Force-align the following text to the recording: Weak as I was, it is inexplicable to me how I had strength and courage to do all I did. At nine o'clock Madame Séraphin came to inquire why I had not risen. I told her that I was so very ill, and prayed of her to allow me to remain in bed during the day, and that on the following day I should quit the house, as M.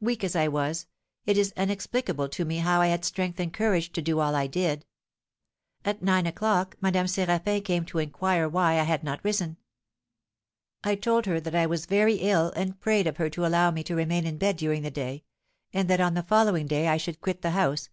Weak 0.00 0.24
as 0.24 0.34
I 0.34 0.48
was, 0.48 0.88
it 1.26 1.38
is 1.38 1.52
inexplicable 1.56 2.28
to 2.30 2.44
me 2.44 2.56
how 2.58 2.80
I 2.80 2.88
had 2.88 3.04
strength 3.04 3.38
and 3.38 3.52
courage 3.54 3.92
to 3.92 4.02
do 4.02 4.18
all 4.18 4.34
I 4.34 4.48
did. 4.48 4.84
At 5.84 6.02
nine 6.02 6.26
o'clock 6.26 6.74
Madame 6.80 7.06
Séraphin 7.06 7.64
came 7.64 7.84
to 7.84 8.00
inquire 8.00 8.48
why 8.48 8.80
I 8.80 8.82
had 8.82 9.04
not 9.04 9.24
risen. 9.24 9.58
I 10.82 10.96
told 10.96 11.26
her 11.26 11.38
that 11.38 11.54
I 11.54 11.66
was 11.66 11.84
so 11.84 11.88
very 11.88 12.14
ill, 12.16 12.52
and 12.56 12.80
prayed 12.80 13.06
of 13.06 13.18
her 13.18 13.30
to 13.30 13.46
allow 13.46 13.70
me 13.70 13.84
to 13.84 13.94
remain 13.94 14.26
in 14.26 14.38
bed 14.38 14.56
during 14.56 14.82
the 14.82 14.90
day, 14.90 15.22
and 15.72 15.88
that 15.88 16.00
on 16.00 16.14
the 16.14 16.24
following 16.24 16.66
day 16.66 16.88
I 16.88 16.96
should 16.96 17.20
quit 17.20 17.42
the 17.42 17.50
house, 17.52 17.82
as 17.82 17.86
M. 17.86 17.92